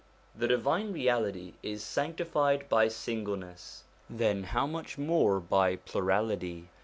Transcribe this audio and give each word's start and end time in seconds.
The 0.33 0.47
Divine 0.47 0.93
Reality 0.93 1.53
is 1.61 1.83
sanctified 1.83 2.67
by 2.69 2.87
singleness, 2.87 3.83
then 4.09 4.45
how 4.45 4.65
much 4.65 4.97
more 4.97 5.39
by 5.39 5.75
plurality. 5.75 6.69